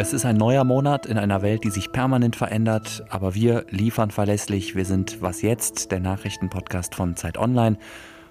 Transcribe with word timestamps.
Es 0.00 0.12
ist 0.12 0.24
ein 0.24 0.36
neuer 0.36 0.62
Monat 0.62 1.06
in 1.06 1.18
einer 1.18 1.42
Welt, 1.42 1.64
die 1.64 1.70
sich 1.70 1.90
permanent 1.90 2.36
verändert, 2.36 3.04
aber 3.10 3.34
wir 3.34 3.66
liefern 3.68 4.12
verlässlich. 4.12 4.76
Wir 4.76 4.84
sind 4.84 5.20
Was 5.20 5.42
jetzt, 5.42 5.90
der 5.90 5.98
Nachrichtenpodcast 5.98 6.94
von 6.94 7.16
Zeit 7.16 7.36
Online. 7.36 7.76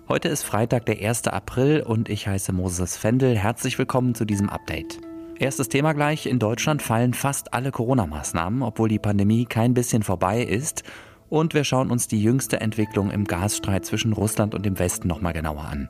Heute 0.07 0.29
ist 0.29 0.43
Freitag, 0.43 0.85
der 0.85 1.05
1. 1.05 1.27
April 1.27 1.83
und 1.83 2.07
ich 2.07 2.25
heiße 2.25 2.53
Moses 2.53 2.95
Fendel. 2.95 3.37
Herzlich 3.37 3.77
willkommen 3.77 4.15
zu 4.15 4.23
diesem 4.23 4.49
Update. 4.49 4.99
Erstes 5.37 5.67
Thema 5.67 5.91
gleich. 5.93 6.25
In 6.25 6.39
Deutschland 6.39 6.81
fallen 6.81 7.13
fast 7.13 7.53
alle 7.53 7.71
Corona-Maßnahmen, 7.71 8.63
obwohl 8.63 8.87
die 8.87 8.97
Pandemie 8.97 9.45
kein 9.45 9.73
bisschen 9.73 10.03
vorbei 10.03 10.41
ist. 10.41 10.83
Und 11.29 11.53
wir 11.53 11.65
schauen 11.65 11.91
uns 11.91 12.07
die 12.07 12.23
jüngste 12.23 12.61
Entwicklung 12.61 13.11
im 13.11 13.25
Gasstreit 13.25 13.85
zwischen 13.85 14.13
Russland 14.13 14.55
und 14.55 14.65
dem 14.65 14.79
Westen 14.79 15.09
nochmal 15.09 15.33
genauer 15.33 15.65
an. 15.65 15.89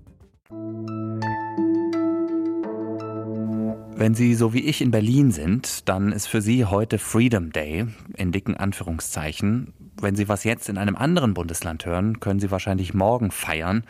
Wenn 4.01 4.15
Sie 4.15 4.33
so 4.33 4.51
wie 4.51 4.61
ich 4.61 4.81
in 4.81 4.89
Berlin 4.89 5.29
sind, 5.29 5.87
dann 5.87 6.11
ist 6.11 6.25
für 6.25 6.41
Sie 6.41 6.65
heute 6.65 6.97
Freedom 6.97 7.51
Day 7.51 7.85
in 8.17 8.31
dicken 8.31 8.57
Anführungszeichen. 8.57 9.75
Wenn 10.01 10.15
Sie 10.15 10.27
was 10.27 10.43
jetzt 10.43 10.69
in 10.69 10.79
einem 10.79 10.95
anderen 10.95 11.35
Bundesland 11.35 11.85
hören, 11.85 12.19
können 12.19 12.39
Sie 12.39 12.49
wahrscheinlich 12.49 12.95
morgen 12.95 13.29
feiern. 13.29 13.83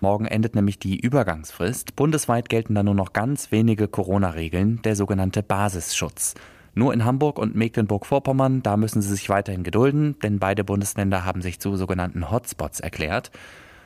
Morgen 0.00 0.24
endet 0.24 0.56
nämlich 0.56 0.80
die 0.80 0.98
Übergangsfrist. 0.98 1.94
Bundesweit 1.94 2.48
gelten 2.48 2.74
dann 2.74 2.86
nur 2.86 2.96
noch 2.96 3.12
ganz 3.12 3.52
wenige 3.52 3.86
Corona-Regeln, 3.86 4.82
der 4.82 4.96
sogenannte 4.96 5.44
Basisschutz. 5.44 6.34
Nur 6.74 6.92
in 6.92 7.04
Hamburg 7.04 7.38
und 7.38 7.54
Mecklenburg-Vorpommern, 7.54 8.64
da 8.64 8.76
müssen 8.76 9.00
Sie 9.00 9.10
sich 9.10 9.28
weiterhin 9.28 9.62
gedulden, 9.62 10.16
denn 10.24 10.40
beide 10.40 10.64
Bundesländer 10.64 11.24
haben 11.24 11.40
sich 11.40 11.60
zu 11.60 11.76
sogenannten 11.76 12.32
Hotspots 12.32 12.80
erklärt. 12.80 13.30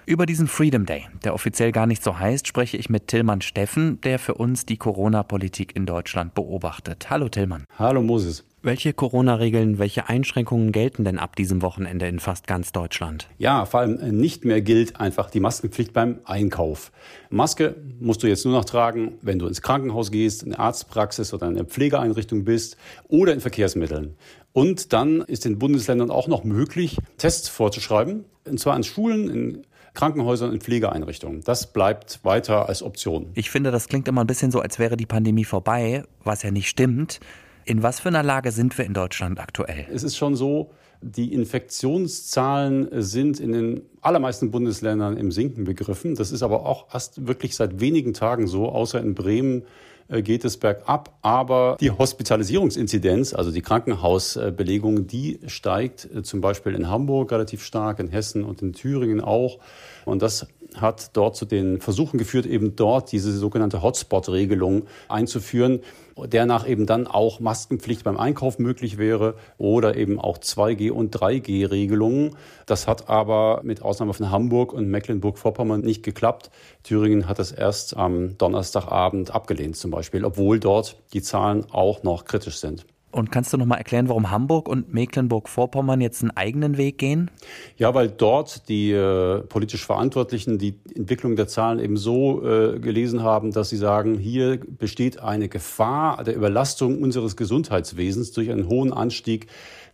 Über 0.09 0.25
diesen 0.25 0.47
Freedom 0.47 0.87
Day, 0.87 1.09
der 1.25 1.35
offiziell 1.35 1.73
gar 1.73 1.89
nicht 1.89 2.01
so 2.01 2.17
heißt, 2.17 2.47
spreche 2.47 2.77
ich 2.77 2.89
mit 2.89 3.09
Tillmann 3.09 3.41
Steffen, 3.41 4.01
der 4.03 4.21
für 4.21 4.35
uns 4.35 4.65
die 4.65 4.77
Corona-Politik 4.77 5.75
in 5.75 5.85
Deutschland 5.85 6.33
beobachtet. 6.33 7.11
Hallo 7.11 7.29
Tillmann. 7.29 7.65
Hallo 7.77 8.03
Moses. 8.03 8.45
Welche 8.63 8.93
Corona-Regeln, 8.93 9.81
welche 9.81 10.09
Einschränkungen 10.09 10.71
gelten 10.71 11.03
denn 11.03 11.19
ab 11.19 11.35
diesem 11.35 11.61
Wochenende 11.61 12.07
in 12.07 12.21
fast 12.21 12.47
ganz 12.47 12.71
Deutschland? 12.71 13.27
Ja, 13.39 13.65
vor 13.67 13.81
allem 13.81 13.99
äh, 13.99 14.13
nicht 14.13 14.45
mehr 14.45 14.61
gilt 14.61 15.01
einfach 15.01 15.29
die 15.29 15.41
Maskenpflicht 15.41 15.93
beim 15.93 16.21
Einkauf. 16.25 16.93
Maske 17.29 17.75
musst 17.99 18.23
du 18.23 18.29
jetzt 18.29 18.45
nur 18.45 18.55
noch 18.55 18.65
tragen, 18.65 19.19
wenn 19.23 19.41
du 19.41 19.49
ins 19.49 19.61
Krankenhaus 19.61 20.13
gehst, 20.13 20.45
in 20.45 20.55
eine 20.55 20.61
Arztpraxis 20.61 21.35
oder 21.35 21.49
in 21.49 21.57
einer 21.57 21.65
Pflegeeinrichtung 21.65 22.45
bist 22.45 22.77
oder 23.09 23.33
in 23.33 23.41
Verkehrsmitteln. 23.41 24.15
Und 24.53 24.93
dann 24.93 25.23
ist 25.23 25.45
den 25.45 25.59
Bundesländern 25.59 26.13
auch 26.13 26.29
noch 26.29 26.45
möglich, 26.45 26.97
Tests 27.19 27.49
vorzuschreiben, 27.49 28.25
und 28.45 28.61
zwar 28.61 28.75
an 28.75 28.85
Schulen, 28.85 29.29
in 29.29 29.67
Krankenhäusern 29.97 30.51
und 30.51 30.63
Pflegeeinrichtungen. 30.63 31.41
Das 31.43 31.73
bleibt 31.73 32.21
weiter 32.23 32.69
als 32.69 32.83
Option. 32.83 33.31
Ich 33.35 33.51
finde, 33.51 33.73
das 33.73 33.89
klingt 33.89 34.07
immer 34.07 34.23
ein 34.23 34.29
bisschen 34.29 34.53
so, 34.53 34.61
als 34.61 34.79
wäre 34.79 34.97
die 34.97 35.07
Pandemie 35.07 35.45
vorbei, 35.45 36.05
was 36.23 36.45
ja 36.45 36.53
nicht 36.53 36.69
stimmt. 36.69 37.19
In 37.65 37.83
was 37.83 37.99
für 37.99 38.11
einer 38.11 38.23
Lage 38.23 38.53
sind 38.53 38.79
wir 38.79 38.85
in 38.85 38.95
Deutschland 38.95 39.41
aktuell? 39.41 39.87
Es 39.93 40.05
ist 40.05 40.17
schon 40.17 40.37
so, 40.37 40.71
die 41.03 41.33
Infektionszahlen 41.35 42.89
sind 43.03 43.41
in 43.41 43.53
den 43.53 43.83
allermeisten 44.01 44.51
Bundesländern 44.51 45.17
im 45.17 45.33
Sinken 45.33 45.65
begriffen. 45.65 46.15
Das 46.15 46.31
ist 46.31 46.43
aber 46.43 46.65
auch 46.65 46.95
erst 46.95 47.27
wirklich 47.27 47.57
seit 47.57 47.81
wenigen 47.81 48.15
Tagen 48.15 48.47
so, 48.47 48.69
außer 48.69 49.01
in 49.01 49.15
Bremen 49.15 49.65
geht 50.09 50.45
es 50.45 50.57
bergab. 50.57 51.17
Aber 51.23 51.77
die 51.81 51.91
Hospitalisierungsinzidenz, 51.91 53.35
also 53.35 53.51
die 53.51 53.63
Krankenhausbelegung, 53.63 55.07
die 55.07 55.41
steigt 55.47 56.09
äh, 56.15 56.23
zum 56.23 56.41
Beispiel 56.41 56.75
in 56.75 56.89
Hamburg 56.89 57.33
relativ 57.33 57.65
stark, 57.65 57.99
in 57.99 58.09
Hessen 58.09 58.45
und 58.45 58.63
in 58.63 58.73
Thüringen 58.73 59.21
auch. 59.21 59.59
Und 60.05 60.23
das 60.23 60.47
hat 60.81 61.17
dort 61.17 61.37
zu 61.37 61.45
den 61.45 61.81
Versuchen 61.81 62.19
geführt, 62.19 62.47
eben 62.47 62.77
dort 62.77 63.13
diese 63.13 63.33
sogenannte 63.33 63.83
Hotspot-Regelung 63.83 64.87
einzuführen, 65.09 65.81
der 66.17 66.47
nach 66.47 66.67
eben 66.67 66.87
dann 66.87 67.07
auch 67.07 67.41
Maskenpflicht 67.41 68.05
beim 68.05 68.17
Einkauf 68.17 68.59
möglich 68.59 68.99
wäre 68.99 69.35
oder 69.59 69.97
eben 69.97 70.19
auch 70.19 70.39
2G- 70.39 70.91
und 70.91 71.15
3G-Regelungen. 71.15 72.37
Das 72.65 72.87
hat 72.87 73.09
aber 73.09 73.61
mit 73.63 73.83
Ausnahme 73.83 74.15
von 74.15 74.31
Hamburg 74.31 74.73
und 74.73 74.89
Mecklenburg-Vorpommern 74.89 75.81
nicht 75.81 76.03
geklappt. 76.03 76.51
Thüringen 76.83 77.29
hat 77.29 77.39
das 77.39 77.53
erst 77.53 77.97
am 77.97 78.39
Donnerstagabend 78.39 79.31
abgelehnt 79.35 79.77
zum 79.77 79.91
Beispiel, 79.91 80.25
obwohl 80.25 80.59
dort 80.59 80.97
die 81.13 81.23
Zahlen 81.23 81.67
auch 81.71 82.03
noch 82.03 82.25
kritisch 82.25 82.57
sind. 82.57 82.87
Und 83.13 83.33
kannst 83.33 83.53
du 83.53 83.57
noch 83.57 83.67
mal 83.67 83.77
erklären, 83.77 84.09
warum 84.09 84.31
Hamburg 84.31 84.69
und 84.69 84.93
Mecklenburg-Vorpommern 84.93 86.01
jetzt 86.01 86.23
einen 86.23 86.33
eigenen 86.33 86.77
Weg 86.77 86.99
gehen? 86.99 87.31
Ja, 87.79 87.95
weil 87.95 88.09
dort 88.09 88.69
die 88.69 88.93
äh, 88.93 89.41
politisch 89.41 89.87
Verantwortlichen 89.87 90.59
die 90.59 90.75
Entwicklung 90.95 91.35
der 91.35 91.49
Zahlen 91.49 91.79
eben 91.79 91.97
so 91.97 92.45
äh, 92.45 92.79
gelesen 92.79 93.23
haben, 93.23 93.53
dass 93.53 93.71
sie 93.71 93.79
sagen, 93.79 94.19
hier 94.19 94.61
besteht 94.67 95.21
eine 95.21 95.49
Gefahr 95.49 96.25
der 96.25 96.37
Überlastung 96.37 97.01
unseres 97.03 97.37
Gesundheitswesens 97.37 98.33
durch 98.33 98.51
einen 98.51 98.69
hohen 98.69 98.93
Anstieg 98.93 99.47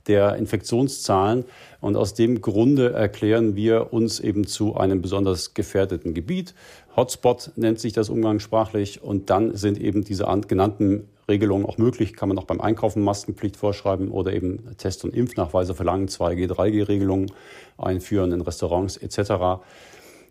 der 0.06 0.36
Infektionszahlen. 0.36 1.44
Und 1.80 1.96
aus 1.96 2.14
dem 2.14 2.40
Grunde 2.40 2.92
erklären 2.92 3.56
wir 3.56 3.92
uns 3.92 4.20
eben 4.20 4.46
zu 4.46 4.76
einem 4.76 5.02
besonders 5.02 5.54
gefährdeten 5.54 6.14
Gebiet. 6.14 6.54
Hotspot 6.96 7.52
nennt 7.56 7.80
sich 7.80 7.92
das 7.92 8.08
umgangssprachlich. 8.08 9.02
Und 9.02 9.30
dann 9.30 9.56
sind 9.56 9.80
eben 9.80 10.04
diese 10.04 10.24
genannten 10.48 11.08
Regelungen 11.28 11.66
auch 11.66 11.78
möglich. 11.78 12.15
Kann 12.15 12.28
man 12.28 12.38
auch 12.38 12.44
beim 12.44 12.60
Einkaufen 12.60 13.03
Maskenpflicht 13.03 13.56
vorschreiben 13.56 14.10
oder 14.10 14.33
eben 14.33 14.77
Test- 14.77 15.05
und 15.05 15.15
Impfnachweise 15.15 15.75
verlangen, 15.75 16.09
2G, 16.09 16.49
3G-Regelungen 16.49 17.33
einführen 17.78 18.33
in 18.33 18.41
Restaurants 18.41 18.97
etc. 18.97 19.62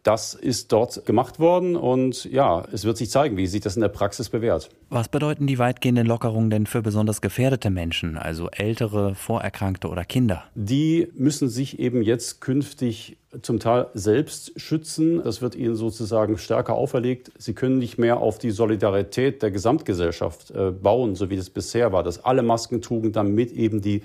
Das 0.03 0.33
ist 0.33 0.71
dort 0.71 1.05
gemacht 1.05 1.39
worden 1.39 1.75
und 1.75 2.25
ja, 2.25 2.65
es 2.71 2.85
wird 2.85 2.97
sich 2.97 3.11
zeigen, 3.11 3.37
wie 3.37 3.45
sich 3.45 3.61
das 3.61 3.75
in 3.75 3.81
der 3.81 3.89
Praxis 3.89 4.29
bewährt. 4.29 4.69
Was 4.89 5.09
bedeuten 5.09 5.45
die 5.45 5.59
weitgehenden 5.59 6.07
Lockerungen 6.07 6.49
denn 6.49 6.65
für 6.65 6.81
besonders 6.81 7.21
gefährdete 7.21 7.69
Menschen, 7.69 8.17
also 8.17 8.49
ältere, 8.49 9.13
Vorerkrankte 9.13 9.89
oder 9.89 10.03
Kinder? 10.03 10.43
Die 10.55 11.07
müssen 11.13 11.49
sich 11.49 11.77
eben 11.77 12.01
jetzt 12.01 12.41
künftig 12.41 13.17
zum 13.43 13.59
Teil 13.59 13.87
selbst 13.93 14.59
schützen. 14.59 15.21
Das 15.23 15.41
wird 15.41 15.55
ihnen 15.55 15.75
sozusagen 15.75 16.39
stärker 16.39 16.73
auferlegt. 16.73 17.31
Sie 17.37 17.53
können 17.53 17.77
nicht 17.77 17.99
mehr 17.99 18.17
auf 18.17 18.39
die 18.39 18.51
Solidarität 18.51 19.43
der 19.43 19.51
Gesamtgesellschaft 19.51 20.51
äh, 20.51 20.71
bauen, 20.71 21.15
so 21.15 21.29
wie 21.29 21.37
das 21.37 21.51
bisher 21.51 21.91
war, 21.91 22.01
dass 22.01 22.25
alle 22.25 22.41
Masken 22.41 22.81
trugen, 22.81 23.11
damit 23.11 23.51
eben 23.51 23.81
die 23.81 24.01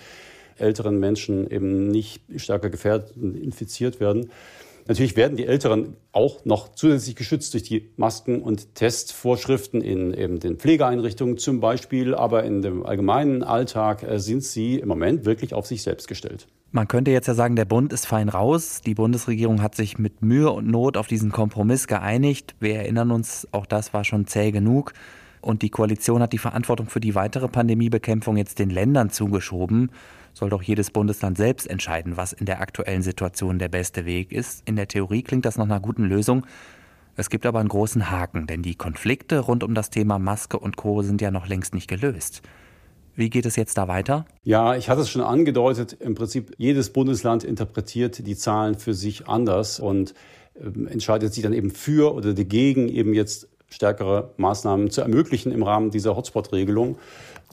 älteren 0.59 1.01
Menschen 1.01 1.51
eben 1.51 1.89
nicht 1.89 2.23
stärker 2.37 2.71
gefährdet 2.71 3.17
und 3.17 3.37
infiziert 3.37 3.99
werden. 3.99 4.31
Natürlich 4.89 5.17
werden 5.17 5.37
die 5.37 5.47
Älteren 5.47 5.97
auch 6.13 6.45
noch 6.45 6.73
zusätzlich 6.75 7.17
geschützt 7.17 7.55
durch 7.55 7.65
die 7.65 7.91
Masken- 7.97 8.41
und 8.41 8.75
Testvorschriften 8.75 9.81
in 9.81 10.15
eben 10.15 10.39
den 10.39 10.57
Pflegeeinrichtungen 10.57 11.39
zum 11.39 11.61
Beispiel, 11.61 12.15
aber 12.15 12.45
in 12.45 12.63
dem 12.63 12.87
allgemeinen 12.87 13.43
Alltag 13.43 14.03
äh, 14.03 14.19
sind 14.19 14.45
sie 14.45 14.79
im 14.79 14.89
Moment 14.89 15.25
wirklich 15.25 15.55
auf 15.55 15.67
sich 15.67 15.83
selbst 15.83 16.07
gestellt. 16.07 16.47
Man 16.71 16.89
könnte 16.89 17.11
jetzt 17.11 17.27
ja 17.27 17.35
sagen, 17.35 17.57
der 17.57 17.65
Bund 17.65 17.93
ist 17.93 18.07
fein 18.07 18.29
raus. 18.29 18.81
Die 18.85 18.95
Bundesregierung 18.95 19.63
hat 19.63 19.75
sich 19.75 19.99
mit 19.99 20.23
Mühe 20.23 20.51
und 20.51 20.69
Not 20.69 20.97
auf 20.97 21.07
diesen 21.07 21.33
Kompromiss 21.33 21.87
geeinigt. 21.87 22.55
Wir 22.61 22.77
erinnern 22.77 23.11
uns, 23.11 23.49
auch 23.53 23.67
das 23.67 23.95
war 23.95 24.05
schon 24.05 24.27
zäh 24.27 24.51
genug. 24.51 24.93
Und 25.47 25.63
die 25.63 25.71
Koalition 25.71 26.23
hat 26.23 26.33
die 26.33 26.39
Verantwortung 26.39 26.89
für 26.89 26.99
die 26.99 27.15
weitere 27.15 27.47
Pandemiebekämpfung 27.47 28.37
jetzt 28.37 28.59
den 28.59 28.69
Ländern 28.69 29.11
zugeschoben 29.11 29.91
soll 30.37 30.51
doch 30.51 30.63
jedes 30.63 30.91
Bundesland 30.91 31.39
selbst 31.39 31.67
entscheiden, 31.67 32.17
was 32.19 32.35
in 32.35 32.45
der 32.45 32.61
aktuellen 32.61 33.01
Situation 33.01 33.59
der 33.59 33.69
beste 33.69 34.05
Weg 34.05 34.33
ist. 34.33 34.69
In 34.69 34.77
der 34.77 34.87
Theorie 34.87 35.23
klingt 35.23 35.47
das 35.47 35.57
nach 35.57 35.65
einer 35.65 35.81
guten 35.81 36.05
Lösung. 36.05 36.45
Es 37.17 37.31
gibt 37.31 37.47
aber 37.47 37.61
einen 37.61 37.71
großen 37.71 38.11
Haken, 38.11 38.47
denn 38.47 38.61
die 38.61 38.75
Konflikte 38.75 39.39
rund 39.39 39.65
um 39.65 39.75
das 39.75 39.89
Thema 39.89 40.19
Maske 40.19 40.59
und 40.59 40.77
Co. 40.77 41.01
sind 41.01 41.23
ja 41.23 41.31
noch 41.31 41.47
längst 41.47 41.73
nicht 41.73 41.89
gelöst. 41.89 42.43
Wie 43.15 43.31
geht 43.31 43.47
es 43.47 43.57
jetzt 43.57 43.79
da 43.79 43.89
weiter? 43.89 44.27
Ja, 44.43 44.77
ich 44.77 44.91
hatte 44.91 45.01
es 45.01 45.09
schon 45.09 45.23
angedeutet. 45.23 45.95
Im 45.95 46.15
Prinzip 46.15 46.53
jedes 46.59 46.93
Bundesland 46.93 47.45
interpretiert 47.45 48.27
die 48.27 48.37
Zahlen 48.37 48.75
für 48.75 48.93
sich 48.93 49.27
anders 49.27 49.81
und 49.81 50.13
äh, 50.55 50.91
entscheidet 50.91 51.33
sich 51.33 51.45
dann 51.45 51.55
eben 51.55 51.71
für 51.71 52.13
oder 52.15 52.35
dagegen, 52.35 52.91
eben 52.91 53.15
jetzt 53.15 53.49
stärkere 53.69 54.31
Maßnahmen 54.37 54.91
zu 54.91 55.01
ermöglichen 55.01 55.53
im 55.53 55.63
Rahmen 55.63 55.91
dieser 55.91 56.17
Hotspot-Regelung. 56.17 56.99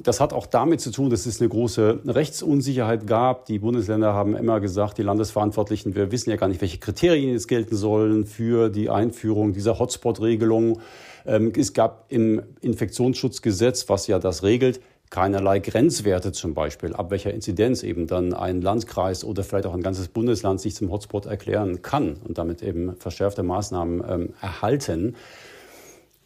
Das 0.01 0.19
hat 0.19 0.33
auch 0.33 0.47
damit 0.47 0.81
zu 0.81 0.91
tun, 0.91 1.11
dass 1.11 1.27
es 1.27 1.39
eine 1.39 1.49
große 1.49 1.99
Rechtsunsicherheit 2.05 3.05
gab. 3.05 3.45
Die 3.45 3.59
Bundesländer 3.59 4.13
haben 4.13 4.35
immer 4.35 4.59
gesagt, 4.59 4.97
die 4.97 5.03
Landesverantwortlichen, 5.03 5.93
wir 5.93 6.11
wissen 6.11 6.31
ja 6.31 6.35
gar 6.35 6.47
nicht, 6.47 6.61
welche 6.61 6.79
Kriterien 6.79 7.31
jetzt 7.31 7.47
gelten 7.47 7.75
sollen 7.75 8.25
für 8.25 8.69
die 8.69 8.89
Einführung 8.89 9.53
dieser 9.53 9.77
Hotspot-Regelung. 9.77 10.79
Ähm, 11.27 11.53
es 11.55 11.73
gab 11.73 12.05
im 12.09 12.41
Infektionsschutzgesetz, 12.61 13.87
was 13.87 14.07
ja 14.07 14.17
das 14.17 14.41
regelt, 14.41 14.81
keinerlei 15.11 15.59
Grenzwerte 15.59 16.31
zum 16.31 16.55
Beispiel, 16.55 16.93
ab 16.93 17.11
welcher 17.11 17.31
Inzidenz 17.31 17.83
eben 17.83 18.07
dann 18.07 18.33
ein 18.33 18.61
Landkreis 18.61 19.23
oder 19.23 19.43
vielleicht 19.43 19.67
auch 19.67 19.75
ein 19.75 19.83
ganzes 19.83 20.07
Bundesland 20.07 20.59
sich 20.59 20.73
zum 20.73 20.91
Hotspot 20.91 21.27
erklären 21.27 21.83
kann 21.83 22.15
und 22.27 22.39
damit 22.39 22.63
eben 22.63 22.95
verschärfte 22.97 23.43
Maßnahmen 23.43 24.03
ähm, 24.09 24.33
erhalten. 24.41 25.15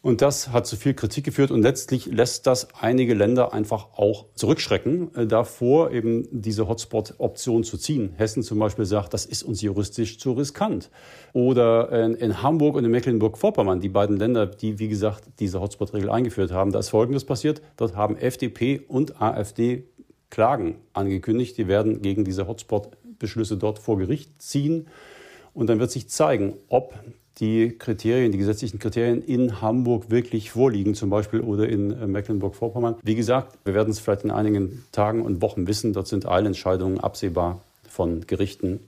Und 0.00 0.22
das 0.22 0.52
hat 0.52 0.66
zu 0.66 0.76
viel 0.76 0.94
Kritik 0.94 1.24
geführt 1.24 1.50
und 1.50 1.62
letztlich 1.62 2.06
lässt 2.06 2.46
das 2.46 2.68
einige 2.80 3.14
Länder 3.14 3.52
einfach 3.52 3.88
auch 3.94 4.26
zurückschrecken, 4.34 5.12
äh, 5.16 5.26
davor 5.26 5.90
eben 5.90 6.28
diese 6.30 6.68
Hotspot-Option 6.68 7.64
zu 7.64 7.76
ziehen. 7.78 8.12
Hessen 8.16 8.44
zum 8.44 8.60
Beispiel 8.60 8.84
sagt, 8.84 9.12
das 9.12 9.26
ist 9.26 9.42
uns 9.42 9.60
juristisch 9.60 10.18
zu 10.18 10.32
riskant. 10.32 10.90
Oder 11.32 11.90
in, 12.04 12.14
in 12.14 12.42
Hamburg 12.42 12.76
und 12.76 12.84
in 12.84 12.92
Mecklenburg-Vorpommern, 12.92 13.80
die 13.80 13.88
beiden 13.88 14.16
Länder, 14.16 14.46
die, 14.46 14.78
wie 14.78 14.88
gesagt, 14.88 15.24
diese 15.40 15.60
Hotspot-Regel 15.60 16.10
eingeführt 16.10 16.52
haben, 16.52 16.70
da 16.70 16.78
ist 16.78 16.90
Folgendes 16.90 17.24
passiert. 17.24 17.60
Dort 17.76 17.96
haben 17.96 18.16
FDP 18.16 18.80
und 18.86 19.20
AfD 19.20 19.84
Klagen 20.30 20.76
angekündigt. 20.92 21.58
Die 21.58 21.66
werden 21.66 22.02
gegen 22.02 22.24
diese 22.24 22.46
Hotspot-Beschlüsse 22.46 23.56
dort 23.56 23.80
vor 23.80 23.98
Gericht 23.98 24.40
ziehen. 24.40 24.86
Und 25.54 25.68
dann 25.68 25.80
wird 25.80 25.90
sich 25.90 26.08
zeigen, 26.08 26.54
ob 26.68 26.94
die 27.40 27.76
Kriterien, 27.78 28.32
die 28.32 28.38
gesetzlichen 28.38 28.78
Kriterien 28.78 29.22
in 29.22 29.60
Hamburg 29.60 30.10
wirklich 30.10 30.50
vorliegen, 30.50 30.94
zum 30.94 31.10
Beispiel 31.10 31.40
oder 31.40 31.68
in 31.68 31.90
äh, 31.90 32.06
Mecklenburg-Vorpommern. 32.06 32.96
Wie 33.02 33.14
gesagt, 33.14 33.58
wir 33.64 33.74
werden 33.74 33.90
es 33.90 34.00
vielleicht 34.00 34.24
in 34.24 34.30
einigen 34.30 34.84
Tagen 34.92 35.22
und 35.22 35.40
Wochen 35.40 35.66
wissen. 35.66 35.92
Dort 35.92 36.08
sind 36.08 36.26
Eilentscheidungen 36.26 37.00
absehbar 37.00 37.60
von 37.88 38.26
Gerichten, 38.26 38.80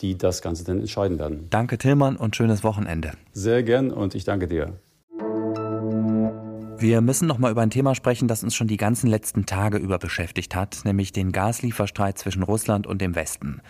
die 0.00 0.16
das 0.16 0.42
Ganze 0.42 0.64
dann 0.64 0.80
entscheiden 0.80 1.18
werden. 1.18 1.46
Danke, 1.50 1.78
Tillmann, 1.78 2.16
und 2.16 2.36
schönes 2.36 2.64
Wochenende. 2.64 3.12
Sehr 3.32 3.62
gern 3.62 3.90
und 3.90 4.14
ich 4.14 4.24
danke 4.24 4.46
dir. 4.46 4.74
Wir 6.78 7.02
müssen 7.02 7.28
noch 7.28 7.36
mal 7.36 7.50
über 7.50 7.60
ein 7.60 7.68
Thema 7.68 7.94
sprechen, 7.94 8.26
das 8.26 8.42
uns 8.42 8.54
schon 8.54 8.66
die 8.66 8.78
ganzen 8.78 9.06
letzten 9.06 9.44
Tage 9.44 9.76
über 9.76 9.98
beschäftigt 9.98 10.54
hat, 10.54 10.80
nämlich 10.84 11.12
den 11.12 11.30
Gaslieferstreit 11.30 12.16
zwischen 12.16 12.42
Russland 12.42 12.86
und 12.86 13.02
dem 13.02 13.14
Westen. 13.14 13.60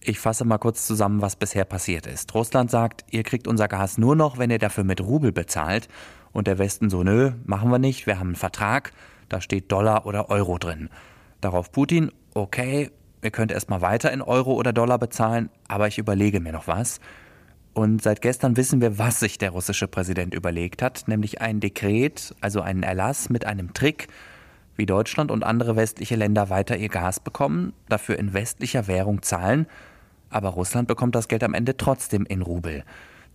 Ich 0.00 0.20
fasse 0.20 0.44
mal 0.44 0.58
kurz 0.58 0.86
zusammen, 0.86 1.22
was 1.22 1.36
bisher 1.36 1.64
passiert 1.64 2.06
ist. 2.06 2.34
Russland 2.34 2.70
sagt, 2.70 3.04
ihr 3.10 3.24
kriegt 3.24 3.48
unser 3.48 3.68
Gas 3.68 3.98
nur 3.98 4.14
noch, 4.16 4.38
wenn 4.38 4.50
ihr 4.50 4.58
dafür 4.58 4.84
mit 4.84 5.00
Rubel 5.00 5.32
bezahlt. 5.32 5.88
Und 6.32 6.46
der 6.46 6.58
Westen 6.58 6.90
so, 6.90 7.02
nö, 7.02 7.32
machen 7.44 7.70
wir 7.70 7.78
nicht, 7.78 8.06
wir 8.06 8.18
haben 8.18 8.28
einen 8.28 8.36
Vertrag, 8.36 8.92
da 9.28 9.40
steht 9.40 9.72
Dollar 9.72 10.06
oder 10.06 10.30
Euro 10.30 10.58
drin. 10.58 10.88
Darauf 11.40 11.72
Putin, 11.72 12.12
okay, 12.34 12.90
ihr 13.22 13.30
könnt 13.30 13.50
erstmal 13.50 13.80
weiter 13.80 14.12
in 14.12 14.22
Euro 14.22 14.52
oder 14.52 14.72
Dollar 14.72 14.98
bezahlen, 14.98 15.50
aber 15.66 15.88
ich 15.88 15.98
überlege 15.98 16.40
mir 16.40 16.52
noch 16.52 16.66
was. 16.68 17.00
Und 17.74 18.02
seit 18.02 18.22
gestern 18.22 18.56
wissen 18.56 18.80
wir, 18.80 18.98
was 18.98 19.20
sich 19.20 19.38
der 19.38 19.50
russische 19.50 19.88
Präsident 19.88 20.34
überlegt 20.34 20.82
hat, 20.82 21.06
nämlich 21.06 21.40
ein 21.40 21.60
Dekret, 21.60 22.34
also 22.40 22.60
einen 22.60 22.82
Erlass 22.82 23.30
mit 23.30 23.46
einem 23.46 23.72
Trick, 23.72 24.08
wie 24.76 24.86
Deutschland 24.86 25.30
und 25.30 25.44
andere 25.44 25.76
westliche 25.76 26.16
Länder 26.16 26.50
weiter 26.50 26.76
ihr 26.76 26.88
Gas 26.88 27.20
bekommen, 27.20 27.72
dafür 27.88 28.18
in 28.18 28.32
westlicher 28.32 28.86
Währung 28.86 29.22
zahlen, 29.22 29.66
aber 30.30 30.50
Russland 30.50 30.88
bekommt 30.88 31.14
das 31.14 31.28
Geld 31.28 31.44
am 31.44 31.54
Ende 31.54 31.76
trotzdem 31.76 32.24
in 32.26 32.42
Rubel. 32.42 32.84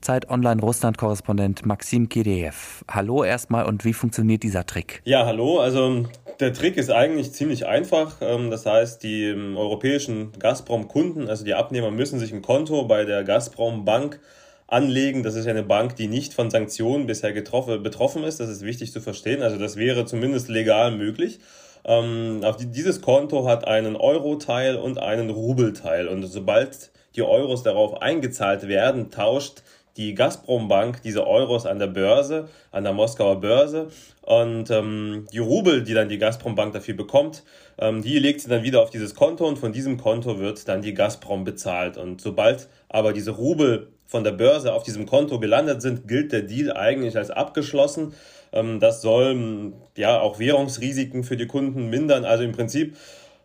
Zeit 0.03 0.29
Online 0.29 0.61
Russland-Korrespondent 0.61 1.65
Maxim 1.65 2.09
Kireev. 2.09 2.83
Hallo 2.89 3.23
erstmal 3.23 3.65
und 3.65 3.85
wie 3.85 3.93
funktioniert 3.93 4.43
dieser 4.43 4.65
Trick? 4.65 5.01
Ja, 5.05 5.25
hallo. 5.25 5.59
Also 5.59 6.05
der 6.39 6.53
Trick 6.53 6.77
ist 6.77 6.91
eigentlich 6.91 7.31
ziemlich 7.31 7.65
einfach. 7.65 8.17
Ähm, 8.21 8.51
das 8.51 8.65
heißt, 8.65 9.01
die 9.01 9.29
ähm, 9.29 9.55
europäischen 9.55 10.33
Gazprom-Kunden, 10.37 11.29
also 11.29 11.45
die 11.45 11.53
Abnehmer, 11.53 11.89
müssen 11.89 12.19
sich 12.19 12.33
ein 12.33 12.41
Konto 12.41 12.83
bei 12.83 13.05
der 13.05 13.23
Gazprom-Bank 13.23 14.19
anlegen. 14.67 15.23
Das 15.23 15.35
ist 15.35 15.47
eine 15.47 15.63
Bank, 15.63 15.95
die 15.95 16.07
nicht 16.07 16.33
von 16.33 16.49
Sanktionen 16.49 17.07
bisher 17.07 17.31
betroffen 17.31 18.23
ist. 18.23 18.39
Das 18.39 18.49
ist 18.49 18.63
wichtig 18.63 18.91
zu 18.91 18.99
verstehen. 18.99 19.41
Also 19.41 19.57
das 19.57 19.77
wäre 19.77 20.05
zumindest 20.05 20.49
legal 20.49 20.91
möglich. 20.91 21.39
Ähm, 21.85 22.41
auf 22.43 22.57
die, 22.57 22.67
dieses 22.67 23.01
Konto 23.01 23.47
hat 23.47 23.67
einen 23.67 23.95
Euro-Teil 23.95 24.75
und 24.75 24.99
einen 24.99 25.29
Rubel-Teil. 25.29 26.07
Und 26.07 26.23
sobald 26.23 26.91
die 27.15 27.23
Euros 27.23 27.63
darauf 27.63 28.01
eingezahlt 28.01 28.67
werden, 28.67 29.11
tauscht 29.11 29.63
die 29.97 30.15
Gazprom-Bank 30.15 31.01
diese 31.03 31.27
Euros 31.27 31.65
an 31.65 31.77
der 31.77 31.87
Börse, 31.87 32.49
an 32.71 32.83
der 32.83 32.93
Moskauer 32.93 33.39
Börse. 33.41 33.89
Und 34.21 34.71
ähm, 34.71 35.27
die 35.31 35.39
Rubel, 35.39 35.83
die 35.83 35.93
dann 35.93 36.09
die 36.09 36.17
Gazprom-Bank 36.17 36.73
dafür 36.73 36.95
bekommt, 36.95 37.43
ähm, 37.77 38.01
die 38.01 38.17
legt 38.19 38.41
sie 38.41 38.49
dann 38.49 38.63
wieder 38.63 38.81
auf 38.81 38.89
dieses 38.89 39.13
Konto 39.13 39.47
und 39.47 39.59
von 39.59 39.73
diesem 39.73 39.97
Konto 39.97 40.39
wird 40.39 40.67
dann 40.67 40.81
die 40.81 40.93
Gazprom 40.93 41.43
bezahlt. 41.43 41.97
Und 41.97 42.21
sobald 42.21 42.69
aber 42.89 43.13
diese 43.13 43.31
Rubel 43.31 43.89
von 44.05 44.23
der 44.23 44.31
Börse 44.31 44.73
auf 44.73 44.83
diesem 44.83 45.05
Konto 45.05 45.39
gelandet 45.39 45.81
sind, 45.81 46.07
gilt 46.07 46.31
der 46.31 46.43
Deal 46.43 46.75
eigentlich 46.75 47.17
als 47.17 47.29
abgeschlossen. 47.29 48.13
Ähm, 48.53 48.79
das 48.79 49.01
soll 49.01 49.73
ja 49.97 50.19
auch 50.19 50.39
Währungsrisiken 50.39 51.23
für 51.23 51.37
die 51.37 51.47
Kunden 51.47 51.89
mindern. 51.89 52.23
Also 52.23 52.43
im 52.43 52.53
Prinzip 52.53 52.95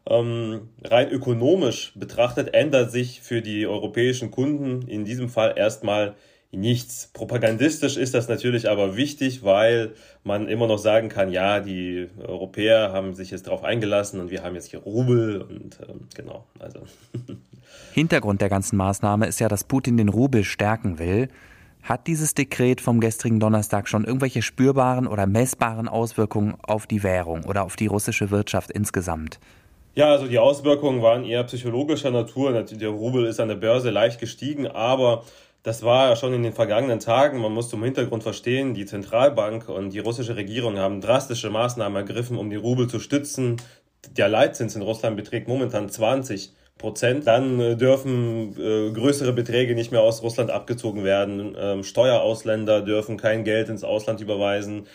ähm, 0.09 0.69
rein 0.85 1.11
ökonomisch 1.11 1.93
betrachtet 1.97 2.55
ändert 2.55 2.93
sich 2.93 3.21
für 3.21 3.43
die 3.43 3.67
europäischen 3.67 4.31
Kunden 4.31 4.87
in 4.89 5.05
diesem 5.05 5.29
Fall 5.29 5.55
erstmal 5.57 6.15
nichts. 6.51 7.11
Propagandistisch 7.13 7.97
ist 7.97 8.15
das 8.15 8.29
natürlich 8.29 8.71
aber 8.71 8.97
wichtig, 8.97 9.43
weil 9.43 9.93
man 10.25 10.49
immer 10.49 10.67
noch 10.67 10.79
sagen 10.79 11.09
kann, 11.09 11.31
ja, 11.31 11.61
die 11.61 12.09
Europäer 12.27 12.93
haben 12.93 13.15
sich 13.15 13.31
jetzt 13.31 13.47
darauf 13.47 13.65
eingelassen 13.65 14.21
und 14.21 14.31
wir 14.31 14.43
haben 14.43 14.55
jetzt 14.55 14.71
hier 14.71 14.81
Rubel 14.81 15.43
und 15.43 15.79
ähm, 15.87 16.09
genau, 16.15 16.47
also. 16.59 16.81
Hintergrund 17.93 18.41
der 18.41 18.49
ganzen 18.49 18.77
Maßnahme 18.77 19.27
ist 19.27 19.41
ja, 19.41 19.49
dass 19.49 19.65
Putin 19.65 19.97
den 19.97 20.09
Rubel 20.09 20.45
stärken 20.45 20.99
will. 20.99 21.29
Hat 21.89 22.07
dieses 22.07 22.35
Dekret 22.35 22.83
vom 22.83 23.01
gestrigen 23.01 23.41
Donnerstag 23.41 23.89
schon 23.89 24.05
irgendwelche 24.05 24.43
spürbaren 24.43 25.07
oder 25.07 25.27
messbaren 25.27 25.89
Auswirkungen 25.89 26.59
auf 26.61 26.87
die 26.87 27.03
Währung 27.03 27.45
oder 27.47 27.65
auf 27.65 27.77
die 27.77 27.87
russische 27.87 28.31
Wirtschaft 28.31 28.71
insgesamt? 28.71 29.39
Ja, 29.95 30.11
also 30.11 30.27
die 30.27 30.39
Auswirkungen 30.39 31.01
waren 31.01 31.25
eher 31.25 31.45
psychologischer 31.45 32.11
Natur. 32.11 32.53
Der 32.53 32.89
Rubel 32.91 33.25
ist 33.25 33.41
an 33.41 33.49
der 33.49 33.55
Börse 33.55 33.89
leicht 33.89 34.21
gestiegen, 34.21 34.67
aber 34.67 35.25
das 35.63 35.83
war 35.83 36.11
ja 36.11 36.17
schon 36.17 36.35
in 36.35 36.43
den 36.43 36.53
vergangenen 36.53 37.01
Tagen. 37.01 37.41
Man 37.41 37.55
muss 37.55 37.71
zum 37.71 37.83
Hintergrund 37.83 38.23
verstehen, 38.23 38.75
die 38.75 38.85
Zentralbank 38.85 39.71
und 39.71 39.95
die 39.95 40.01
russische 40.01 40.37
Regierung 40.37 40.77
haben 40.77 41.01
drastische 41.01 41.49
Maßnahmen 41.49 41.97
ergriffen, 41.97 42.37
um 42.37 42.51
den 42.51 42.61
Rubel 42.61 42.89
zu 42.89 43.01
stützen. 43.01 43.57
Der 44.15 44.29
Leitzins 44.29 44.77
in 44.77 44.83
Russland 44.83 45.17
beträgt 45.17 45.49
momentan 45.49 45.89
20 45.89 46.53
Prozent. 46.79 47.27
Dann 47.27 47.61
äh, 47.61 47.77
dürfen 47.77 48.57
äh, 48.59 48.91
größere 48.93 49.33
Beträge 49.33 49.75
nicht 49.75 49.93
mehr 49.93 50.01
aus 50.01 50.23
Russland 50.23 50.51
abgezogen 50.51 51.05
werden. 51.05 51.57
Ähm, 51.59 51.83
Steuerausländer 51.83 52.83
dürfen 52.83 53.17
kein 53.17 53.45
Geld 53.45 53.69
ins 53.69 53.85
Ausland 53.85 54.21
überweisen. 54.21 54.87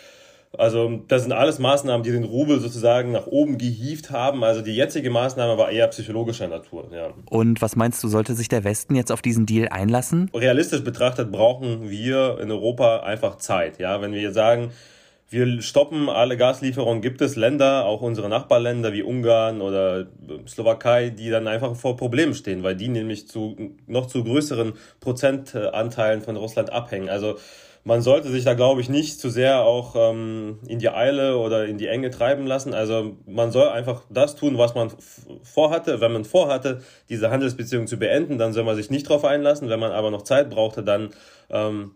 Also 0.56 1.02
das 1.08 1.24
sind 1.24 1.32
alles 1.32 1.58
Maßnahmen, 1.58 2.04
die 2.04 2.12
den 2.12 2.24
Rubel 2.24 2.60
sozusagen 2.60 3.12
nach 3.12 3.26
oben 3.26 3.58
gehievt 3.58 4.12
haben. 4.12 4.44
Also 4.44 4.62
die 4.62 4.76
jetzige 4.76 5.10
Maßnahme 5.10 5.58
war 5.58 5.72
eher 5.72 5.88
psychologischer 5.88 6.48
Natur. 6.48 6.90
Ja. 6.94 7.10
Und 7.30 7.62
was 7.62 7.76
meinst 7.76 8.04
du, 8.04 8.08
sollte 8.08 8.36
sich 8.36 8.50
der 8.50 8.64
Westen 8.64 8.96
jetzt 8.96 9.12
auf 9.12 9.24
diesen 9.24 9.48
Deal 9.48 9.68
einlassen? 9.70 10.30
Realistisch 10.34 10.84
betrachtet 10.84 11.32
brauchen 11.32 11.90
wir 11.90 12.38
in 12.40 12.52
Europa 12.52 13.00
einfach 13.00 13.38
Zeit. 13.38 13.80
Ja, 13.80 14.02
wenn 14.02 14.14
wir 14.14 14.32
sagen, 14.32 14.72
wir 15.30 15.62
stoppen 15.62 16.10
alle 16.10 16.38
Gaslieferungen, 16.38 17.02
gibt 17.02 17.22
es 17.22 17.36
Länder, 17.36 17.86
auch 17.86 18.02
unsere 18.02 18.30
Nachbarländer 18.30 18.94
wie 18.94 19.02
Ungarn 19.02 19.62
oder 19.62 20.08
Slowakei, 20.48 21.10
die 21.10 21.30
dann 21.30 21.48
einfach 21.48 21.76
vor 21.76 21.98
Problemen 21.98 22.36
stehen, 22.36 22.64
weil 22.64 22.76
die 22.76 22.88
nämlich 22.88 23.28
zu 23.28 23.56
noch 23.88 24.06
zu 24.06 24.24
größeren 24.24 24.74
Prozentanteilen 25.00 26.22
von 26.22 26.36
Russland 26.36 26.72
abhängen. 26.72 27.10
Also 27.10 27.38
man 27.86 28.02
sollte 28.02 28.30
sich 28.30 28.46
da, 28.46 28.54
glaube 28.54 28.80
ich, 28.80 28.88
nicht 28.88 29.20
zu 29.20 29.30
sehr 29.30 29.62
auch 29.62 29.96
ähm, 29.98 30.60
in 30.68 30.80
die 30.80 30.90
Eile 30.90 31.38
oder 31.38 31.66
in 31.66 31.78
die 31.78 31.88
Enge 31.88 32.12
treiben 32.12 32.48
lassen. 32.48 32.74
Also 32.74 33.18
man 33.26 33.52
soll 33.52 33.68
einfach 33.68 34.04
das 34.10 34.36
tun, 34.36 34.58
was 34.58 34.74
man 34.74 34.90
vorhatte. 35.44 36.00
Wenn 36.00 36.14
man 36.14 36.24
vorhatte, 36.24 36.82
diese 37.10 37.30
Handelsbeziehung 37.30 37.88
zu 37.88 37.98
beenden, 37.98 38.38
dann 38.38 38.54
soll 38.54 38.64
man 38.64 38.78
sich 38.78 38.90
nicht 38.90 39.10
darauf 39.10 39.26
einlassen. 39.26 39.68
Wenn 39.68 39.82
man 39.82 39.92
aber 39.92 40.12
noch 40.12 40.22
Zeit 40.22 40.50
brauchte, 40.50 40.82
dann 40.82 41.10
ähm, 41.50 41.92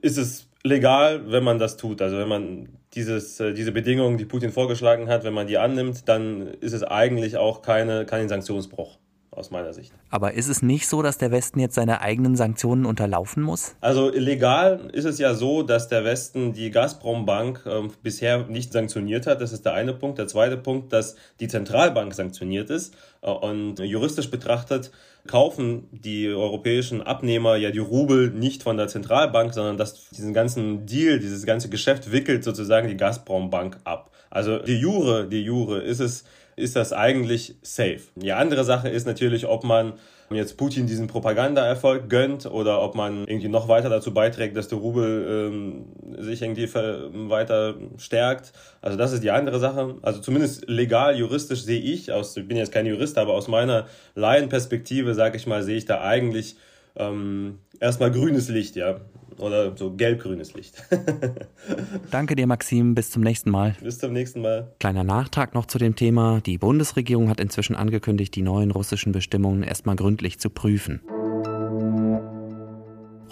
ist 0.00 0.18
es 0.18 0.48
legal, 0.64 1.30
wenn 1.30 1.44
man 1.44 1.58
das 1.58 1.76
tut. 1.76 2.02
Also 2.02 2.18
wenn 2.18 2.28
man 2.28 2.68
dieses, 2.94 3.40
äh, 3.40 3.54
diese 3.54 3.72
Bedingungen, 3.72 4.18
die 4.18 4.24
Putin 4.24 4.52
vorgeschlagen 4.52 5.08
hat, 5.08 5.24
wenn 5.24 5.34
man 5.34 5.46
die 5.46 5.58
annimmt, 5.58 6.08
dann 6.08 6.46
ist 6.60 6.72
es 6.72 6.82
eigentlich 6.82 7.36
auch 7.36 7.62
keine, 7.62 8.06
kein 8.06 8.28
Sanktionsbruch. 8.28 8.98
Aus 9.32 9.50
meiner 9.50 9.72
Sicht. 9.72 9.92
Aber 10.10 10.34
ist 10.34 10.48
es 10.48 10.62
nicht 10.62 10.86
so, 10.86 11.02
dass 11.02 11.18
der 11.18 11.30
Westen 11.30 11.58
jetzt 11.58 11.74
seine 11.74 12.02
eigenen 12.02 12.36
Sanktionen 12.36 12.84
unterlaufen 12.84 13.42
muss? 13.42 13.74
Also 13.80 14.10
legal 14.10 14.90
ist 14.92 15.06
es 15.06 15.18
ja 15.18 15.34
so, 15.34 15.62
dass 15.62 15.88
der 15.88 16.04
Westen 16.04 16.52
die 16.52 16.70
Gazprom-Bank 16.70 17.62
äh, 17.64 17.88
bisher 18.02 18.46
nicht 18.46 18.72
sanktioniert 18.72 19.26
hat. 19.26 19.40
Das 19.40 19.52
ist 19.52 19.64
der 19.64 19.72
eine 19.72 19.94
Punkt. 19.94 20.18
Der 20.18 20.28
zweite 20.28 20.56
Punkt, 20.58 20.92
dass 20.92 21.16
die 21.40 21.48
Zentralbank 21.48 22.12
sanktioniert 22.12 22.68
ist. 22.70 22.94
Äh, 23.22 23.30
und 23.30 23.78
juristisch 23.78 24.30
betrachtet 24.30 24.90
kaufen 25.26 25.88
die 25.92 26.28
europäischen 26.28 27.00
Abnehmer 27.00 27.56
ja 27.56 27.70
die 27.70 27.78
Rubel 27.78 28.30
nicht 28.30 28.62
von 28.62 28.76
der 28.76 28.88
Zentralbank, 28.88 29.54
sondern 29.54 29.78
dass 29.78 30.10
diesen 30.10 30.34
ganzen 30.34 30.84
Deal, 30.84 31.20
dieses 31.20 31.46
ganze 31.46 31.68
Geschäft 31.68 32.12
wickelt 32.12 32.44
sozusagen 32.44 32.88
die 32.88 32.96
Gazprom-Bank 32.96 33.78
ab. 33.84 34.10
Also 34.30 34.58
die 34.58 34.78
Jure, 34.78 35.28
die 35.28 35.42
Jure 35.42 35.80
ist 35.80 36.00
es, 36.00 36.24
ist 36.62 36.76
das 36.76 36.92
eigentlich 36.92 37.56
safe. 37.62 38.00
Die 38.16 38.32
andere 38.32 38.64
Sache 38.64 38.88
ist 38.88 39.06
natürlich, 39.06 39.46
ob 39.46 39.64
man 39.64 39.94
jetzt 40.30 40.56
Putin 40.56 40.86
diesen 40.86 41.08
Propagandaerfolg 41.08 42.08
gönnt 42.08 42.46
oder 42.46 42.80
ob 42.80 42.94
man 42.94 43.26
irgendwie 43.26 43.48
noch 43.48 43.68
weiter 43.68 43.90
dazu 43.90 44.14
beiträgt, 44.14 44.56
dass 44.56 44.68
der 44.68 44.78
Rubel 44.78 45.50
ähm, 45.52 45.84
sich 46.22 46.40
irgendwie 46.42 46.72
weiter 46.72 47.74
stärkt. 47.98 48.52
Also 48.80 48.96
das 48.96 49.12
ist 49.12 49.22
die 49.22 49.30
andere 49.30 49.58
Sache. 49.58 49.96
Also 50.02 50.20
zumindest 50.20 50.68
legal, 50.68 51.16
juristisch 51.16 51.62
sehe 51.62 51.80
ich, 51.80 52.12
aus, 52.12 52.36
ich 52.36 52.48
bin 52.48 52.56
jetzt 52.56 52.72
kein 52.72 52.86
Jurist, 52.86 53.18
aber 53.18 53.34
aus 53.34 53.48
meiner 53.48 53.86
Laienperspektive, 54.14 55.14
sage 55.14 55.36
ich 55.36 55.46
mal, 55.46 55.62
sehe 55.62 55.76
ich 55.76 55.84
da 55.84 56.00
eigentlich 56.00 56.56
ähm, 56.96 57.58
erstmal 57.80 58.10
grünes 58.10 58.48
Licht, 58.48 58.76
ja. 58.76 59.00
Oder 59.38 59.76
so 59.76 59.92
gelb-grünes 59.94 60.54
Licht. 60.54 60.82
Danke 62.10 62.36
dir, 62.36 62.46
Maxim. 62.46 62.94
Bis 62.94 63.10
zum 63.10 63.22
nächsten 63.22 63.50
Mal. 63.50 63.76
Bis 63.80 63.98
zum 63.98 64.12
nächsten 64.12 64.40
Mal. 64.40 64.72
Kleiner 64.78 65.04
Nachtrag 65.04 65.54
noch 65.54 65.66
zu 65.66 65.78
dem 65.78 65.96
Thema. 65.96 66.40
Die 66.40 66.58
Bundesregierung 66.58 67.28
hat 67.28 67.40
inzwischen 67.40 67.76
angekündigt, 67.76 68.34
die 68.34 68.42
neuen 68.42 68.70
russischen 68.70 69.12
Bestimmungen 69.12 69.62
erstmal 69.62 69.96
gründlich 69.96 70.38
zu 70.38 70.50
prüfen. 70.50 71.00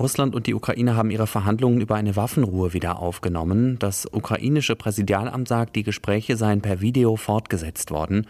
Russland 0.00 0.35
und 0.35 0.47
die 0.47 0.54
Ukraine 0.54 0.97
haben 0.97 1.11
ihre 1.11 1.26
Verhandlungen 1.26 1.83
über 1.83 1.95
eine 1.97 2.16
Waffenruhe 2.16 2.73
wieder 2.73 2.99
aufgenommen. 3.00 3.78
Das 3.78 4.09
ukrainische 4.11 4.75
Präsidialamt 4.75 5.47
sagt, 5.47 5.76
die 5.76 5.83
Gespräche 5.83 6.37
seien 6.37 6.62
per 6.62 6.80
Video 6.80 7.16
fortgesetzt 7.16 7.90
worden. 7.90 8.26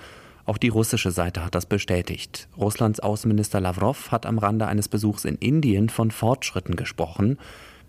Auch 0.51 0.59
die 0.59 0.67
russische 0.67 1.13
Seite 1.13 1.45
hat 1.45 1.55
das 1.55 1.65
bestätigt. 1.65 2.49
Russlands 2.59 2.99
Außenminister 2.99 3.61
Lavrov 3.61 4.11
hat 4.11 4.27
am 4.27 4.37
Rande 4.37 4.67
eines 4.67 4.89
Besuchs 4.89 5.25
in 5.25 5.37
Indien 5.37 5.89
von 5.89 6.11
Fortschritten 6.11 6.75
gesprochen. 6.75 7.39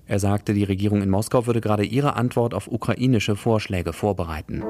Er 0.05 0.19
sagte, 0.19 0.53
die 0.53 0.63
Regierung 0.63 1.01
in 1.01 1.09
Moskau 1.09 1.47
würde 1.47 1.59
gerade 1.59 1.83
ihre 1.83 2.15
Antwort 2.17 2.53
auf 2.53 2.71
ukrainische 2.71 3.35
Vorschläge 3.35 3.93
vorbereiten. 3.93 4.61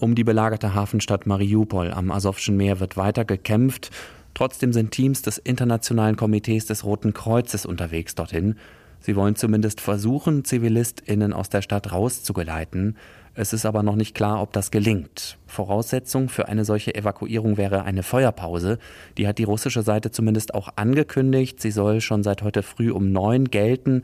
Um 0.00 0.14
die 0.14 0.24
belagerte 0.24 0.74
Hafenstadt 0.74 1.26
Mariupol 1.26 1.92
am 1.92 2.10
Asowschen 2.12 2.56
Meer 2.56 2.80
wird 2.80 2.96
weiter 2.96 3.26
gekämpft. 3.26 3.90
Trotzdem 4.32 4.72
sind 4.72 4.92
Teams 4.92 5.20
des 5.20 5.36
Internationalen 5.36 6.16
Komitees 6.16 6.64
des 6.64 6.82
Roten 6.82 7.12
Kreuzes 7.12 7.66
unterwegs 7.66 8.14
dorthin. 8.14 8.56
Sie 9.00 9.16
wollen 9.16 9.36
zumindest 9.36 9.80
versuchen, 9.80 10.44
ZivilistInnen 10.44 11.32
aus 11.32 11.48
der 11.48 11.62
Stadt 11.62 11.92
rauszugeleiten. 11.92 12.96
Es 13.34 13.52
ist 13.52 13.66
aber 13.66 13.84
noch 13.84 13.94
nicht 13.94 14.16
klar, 14.16 14.42
ob 14.42 14.52
das 14.52 14.72
gelingt. 14.72 15.38
Voraussetzung 15.46 16.28
für 16.28 16.48
eine 16.48 16.64
solche 16.64 16.94
Evakuierung 16.94 17.56
wäre 17.56 17.84
eine 17.84 18.02
Feuerpause. 18.02 18.78
Die 19.16 19.28
hat 19.28 19.38
die 19.38 19.44
russische 19.44 19.82
Seite 19.82 20.10
zumindest 20.10 20.54
auch 20.54 20.70
angekündigt. 20.74 21.60
Sie 21.60 21.70
soll 21.70 22.00
schon 22.00 22.24
seit 22.24 22.42
heute 22.42 22.64
früh 22.64 22.90
um 22.90 23.12
neun 23.12 23.44
gelten. 23.44 24.02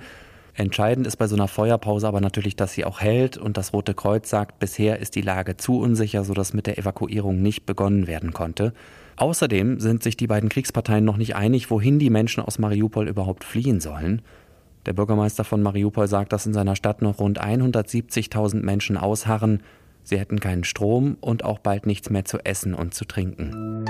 Entscheidend 0.57 1.05
ist 1.09 1.17
bei 1.17 1.27
so 1.27 1.35
einer 1.35 1.49
Feuerpause 1.49 2.07
aber 2.07 2.21
natürlich, 2.21 2.55
dass 2.55 2.75
sie 2.75 2.85
auch 2.85 3.01
hält. 3.01 3.37
Und 3.37 3.57
das 3.57 3.73
Rote 3.73 3.93
Kreuz 3.93 4.31
sagt, 4.31 4.61
bisher 4.61 5.01
ist 5.01 5.17
die 5.17 5.21
Lage 5.21 5.57
zu 5.57 5.81
unsicher, 5.81 6.23
sodass 6.23 6.55
mit 6.55 6.69
der 6.69 6.79
Evakuierung 6.79 7.43
nicht 7.43 7.67
begonnen 7.67 8.07
werden 8.07 8.33
konnte. 8.33 8.73
Außerdem 9.17 9.81
sind 9.81 10.05
sich 10.05 10.17
die 10.17 10.29
beiden 10.29 10.49
Kriegsparteien 10.49 11.05
noch 11.05 11.17
nicht 11.17 11.35
einig, 11.35 11.71
wohin 11.71 11.99
die 11.99 12.11
Menschen 12.11 12.43
aus 12.43 12.61
Mariupol 12.61 13.09
überhaupt 13.09 13.43
fliehen 13.43 13.81
sollen. 13.81 14.23
Der 14.87 14.93
Bürgermeister 14.93 15.45
von 15.45 15.63
Mariupol 15.63 16.09
sagt, 16.09 16.33
dass 16.33 16.47
in 16.47 16.53
seiner 16.53 16.77
Stadt 16.77 17.01
noch 17.01 17.19
rund 17.19 17.43
170.000 17.43 18.63
Menschen 18.63 18.99
ausharren. 18.99 19.63
Sie 20.03 20.19
hätten 20.19 20.41
keinen 20.41 20.65
Strom 20.65 21.17
und 21.21 21.45
auch 21.45 21.59
bald 21.59 21.87
nichts 21.87 22.11
mehr 22.11 22.27
zu 22.27 22.39
essen 22.45 22.75
und 22.75 22.93
zu 22.93 23.07
trinken. 23.07 23.87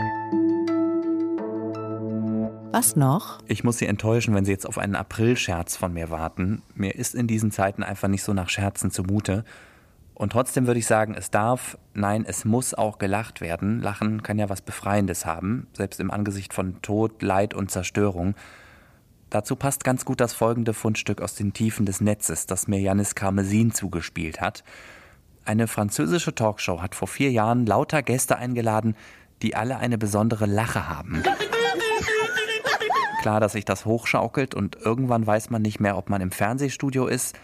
Was 2.71 2.97
noch? 2.97 3.39
Ich 3.47 3.65
muss 3.65 3.79
Sie 3.79 3.87
enttäuschen, 3.87 4.35
wenn 4.35 4.45
Sie 4.45 4.53
jetzt 4.53 4.67
auf 4.67 4.79
einen 4.79 4.95
Aprilscherz 4.95 5.77
von 5.77 5.93
mir 5.93 6.11
warten. 6.11 6.63
Mir 6.75 6.95
ist 6.95 7.15
in 7.15 7.27
diesen 7.27 7.51
Zeiten 7.51 7.83
einfach 7.83 8.09
nicht 8.09 8.23
so 8.23 8.33
nach 8.33 8.49
Scherzen 8.49 8.91
zumute. 8.91 9.45
Und 10.15 10.31
trotzdem 10.31 10.69
würde 10.69 10.79
ich 10.79 10.87
sagen, 10.87 11.15
es 11.17 11.31
darf, 11.31 11.77
nein, 11.93 12.25
es 12.27 12.45
muss 12.45 12.73
auch 12.73 12.99
gelacht 12.99 13.41
werden. 13.41 13.81
Lachen 13.81 14.23
kann 14.23 14.39
ja 14.39 14.49
was 14.49 14.63
Befreiendes 14.63 15.27
haben, 15.27 15.67
selbst 15.73 15.99
im 15.99 16.13
Angesicht 16.13 16.55
von 16.55 16.81
Tod, 16.83 17.23
Leid 17.23 17.53
und 17.53 17.73
Zerstörung. 17.73 18.35
Dazu 19.35 19.57
passt 19.57 19.83
ganz 19.83 20.05
gut 20.05 20.21
das 20.21 20.33
folgende 20.33 20.75
Fundstück 20.75 21.21
aus 21.21 21.35
den 21.35 21.53
Tiefen 21.53 21.87
des 21.87 22.01
Netzes, 22.01 22.47
das 22.47 22.69
mir 22.69 22.79
Janis 22.79 23.17
Karmesin 23.17 23.75
zugespielt 23.75 24.41
hat. 24.41 24.63
Eine 25.45 25.67
französische 25.67 26.37
Talkshow 26.37 26.81
hat 26.81 26.95
vor 26.95 27.09
vier 27.09 27.33
Jahren 27.33 27.67
lauter 27.67 28.05
Gäste 28.05 28.39
eingeladen, 28.39 28.95
die 29.43 29.57
alle 29.57 29.79
eine 29.79 29.99
besondere 29.99 30.47
Lache 30.47 30.89
haben. 30.89 31.25
Klar, 33.23 33.41
dass 33.41 33.55
sich 33.55 33.65
das 33.65 33.87
hochschaukelt 33.87 34.55
und 34.55 34.77
irgendwann 34.77 35.27
weiß 35.27 35.51
man 35.51 35.63
nicht 35.63 35.81
mehr, 35.81 35.99
ob 35.99 36.11
man 36.11 36.21
im 36.21 36.31
Fernsehstudio 36.31 37.09
ist 37.09 37.35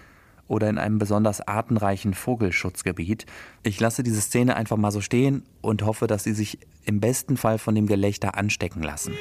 oder 0.46 0.68
in 0.68 0.78
einem 0.78 0.98
besonders 0.98 1.40
artenreichen 1.40 2.14
Vogelschutzgebiet. 2.14 3.26
Ich 3.64 3.80
lasse 3.80 4.04
diese 4.04 4.20
Szene 4.20 4.54
einfach 4.54 4.76
mal 4.76 4.92
so 4.92 5.00
stehen 5.00 5.42
und 5.60 5.82
hoffe, 5.82 6.06
dass 6.06 6.22
sie 6.22 6.34
sich 6.34 6.60
im 6.84 7.00
besten 7.00 7.36
Fall 7.36 7.58
von 7.58 7.74
dem 7.74 7.88
Gelächter 7.88 8.36
anstecken 8.36 8.84
lassen. 8.84 9.12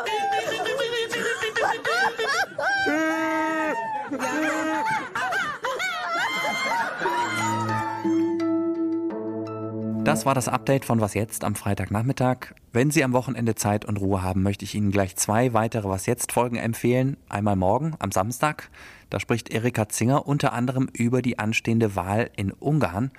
Das 10.11 10.25
war 10.25 10.35
das 10.35 10.49
Update 10.49 10.83
von 10.83 10.99
Was 10.99 11.13
jetzt 11.13 11.45
am 11.45 11.55
Freitagnachmittag. 11.55 12.53
Wenn 12.73 12.91
Sie 12.91 13.01
am 13.01 13.13
Wochenende 13.13 13.55
Zeit 13.55 13.85
und 13.85 13.95
Ruhe 13.95 14.21
haben, 14.21 14.43
möchte 14.43 14.65
ich 14.65 14.75
Ihnen 14.75 14.91
gleich 14.91 15.15
zwei 15.15 15.53
weitere 15.53 15.87
Was 15.87 16.05
jetzt 16.05 16.33
Folgen 16.33 16.57
empfehlen. 16.57 17.15
Einmal 17.29 17.55
morgen 17.55 17.93
am 17.97 18.11
Samstag 18.11 18.69
da 19.09 19.21
spricht 19.21 19.53
Erika 19.53 19.87
Zinger 19.87 20.27
unter 20.27 20.51
anderem 20.51 20.89
über 20.91 21.21
die 21.21 21.39
anstehende 21.39 21.95
Wahl 21.95 22.29
in 22.35 22.51
Ungarn. 22.51 23.11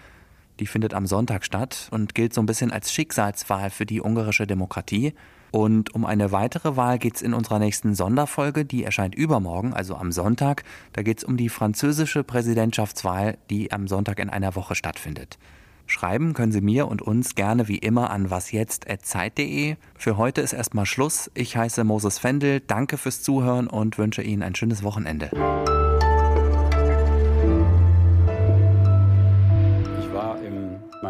Die 0.60 0.66
findet 0.66 0.92
am 0.92 1.06
Sonntag 1.06 1.46
statt 1.46 1.88
und 1.92 2.14
gilt 2.14 2.34
so 2.34 2.42
ein 2.42 2.46
bisschen 2.46 2.70
als 2.70 2.92
Schicksalswahl 2.92 3.70
für 3.70 3.86
die 3.86 4.02
ungarische 4.02 4.46
Demokratie. 4.46 5.14
Und 5.50 5.94
um 5.94 6.04
eine 6.04 6.30
weitere 6.30 6.76
Wahl 6.76 6.98
geht 6.98 7.16
es 7.16 7.22
in 7.22 7.32
unserer 7.32 7.58
nächsten 7.58 7.94
Sonderfolge, 7.94 8.66
die 8.66 8.84
erscheint 8.84 9.14
übermorgen, 9.14 9.72
also 9.72 9.96
am 9.96 10.12
Sonntag. 10.12 10.62
Da 10.92 11.00
geht 11.00 11.16
es 11.16 11.24
um 11.24 11.38
die 11.38 11.48
französische 11.48 12.22
Präsidentschaftswahl, 12.22 13.38
die 13.48 13.72
am 13.72 13.88
Sonntag 13.88 14.18
in 14.18 14.28
einer 14.28 14.54
Woche 14.56 14.74
stattfindet. 14.74 15.38
Schreiben 15.86 16.34
können 16.34 16.52
Sie 16.52 16.60
mir 16.60 16.88
und 16.88 17.02
uns 17.02 17.34
gerne 17.34 17.68
wie 17.68 17.78
immer 17.78 18.10
an 18.10 18.30
wasjetzt.zeit.de. 18.30 19.76
Für 19.96 20.16
heute 20.16 20.40
ist 20.40 20.52
erstmal 20.52 20.86
Schluss. 20.86 21.30
Ich 21.34 21.56
heiße 21.56 21.84
Moses 21.84 22.18
Fendel, 22.18 22.60
danke 22.60 22.98
fürs 22.98 23.22
Zuhören 23.22 23.66
und 23.66 23.98
wünsche 23.98 24.22
Ihnen 24.22 24.42
ein 24.42 24.54
schönes 24.54 24.82
Wochenende. 24.82 25.30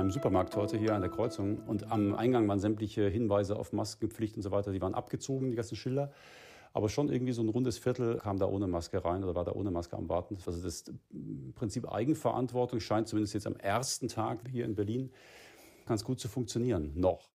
meinem 0.02 0.11
Supermarkt 0.11 0.57
heute 0.57 0.76
hier 0.76 0.97
an 0.97 1.00
der 1.00 1.11
Kreuzung 1.11 1.59
und 1.69 1.93
am 1.93 2.14
Eingang 2.17 2.49
waren 2.49 2.59
sämtliche 2.59 3.07
Hinweise 3.09 3.55
auf 3.55 3.73
Maskenpflicht 3.73 4.35
und 4.35 4.43
so 4.43 4.50
weiter, 4.50 4.73
die 4.73 4.81
waren 4.81 4.95
abgezogen, 4.95 5.50
die 5.50 5.57
ganzen 5.57 5.76
Schilder. 5.76 6.11
Aber 6.73 6.88
schon 6.88 7.11
irgendwie 7.11 7.33
so 7.33 7.43
ein 7.43 7.49
rundes 7.49 7.79
Viertel 7.79 8.19
kam 8.19 8.38
da 8.38 8.47
ohne 8.47 8.67
Maske 8.67 9.05
rein 9.05 9.23
oder 9.25 9.35
war 9.35 9.45
da 9.45 9.52
ohne 9.52 9.71
Maske 9.71 9.97
am 9.97 10.09
Warten. 10.09 10.38
Also 10.47 10.62
das 10.62 10.85
Prinzip 11.55 11.91
Eigenverantwortung 11.91 12.81
scheint 12.81 13.09
zumindest 13.09 13.35
jetzt 13.35 13.47
am 13.47 13.57
ersten 13.57 14.09
Tag 14.09 14.41
hier 14.50 14.64
in 14.64 14.75
Berlin 14.75 15.11
ganz 15.87 16.05
gut 16.05 16.21
zu 16.21 16.29
funktionieren. 16.29 16.93
Noch. 16.95 17.29